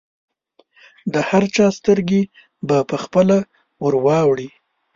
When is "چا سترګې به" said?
1.55-2.77